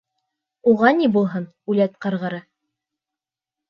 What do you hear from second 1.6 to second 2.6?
үләт ҡырғыры.